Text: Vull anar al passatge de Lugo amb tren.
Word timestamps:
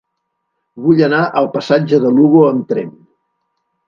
Vull 0.85 1.03
anar 1.07 1.19
al 1.41 1.49
passatge 1.57 1.99
de 2.05 2.13
Lugo 2.15 2.41
amb 2.47 2.65
tren. 2.73 2.89